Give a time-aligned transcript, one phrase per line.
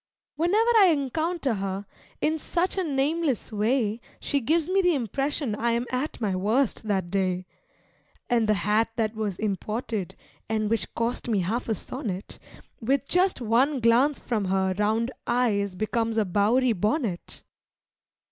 [0.35, 1.85] Whenever I encounter her,
[2.21, 6.87] in such a nameless way She gives me the impression I am at my worst
[6.87, 7.45] that day.
[8.27, 10.15] And the hat that was imported
[10.49, 12.39] (and which cost me half a sonnet),
[12.79, 17.43] With just one glance from her round eyes becomes a Bowery bonnet.